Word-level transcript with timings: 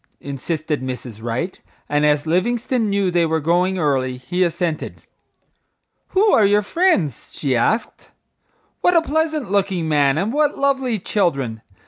insisted 0.21 0.81
Mrs. 0.81 1.21
Wright, 1.21 1.59
and 1.87 2.03
as 2.07 2.25
Livingstone 2.25 2.89
knew 2.89 3.11
they 3.11 3.23
were 3.27 3.39
going 3.39 3.77
early 3.77 4.17
he 4.17 4.43
assented. 4.43 5.03
"Who 6.07 6.31
are 6.33 6.43
your 6.43 6.63
friends?" 6.63 7.33
she 7.37 7.55
asked. 7.55 8.09
"What 8.79 8.97
a 8.97 9.03
pleasant 9.03 9.51
looking 9.51 9.87
man, 9.87 10.17
and 10.17 10.33
what 10.33 10.57
lovely 10.57 10.97
children! 10.97 11.61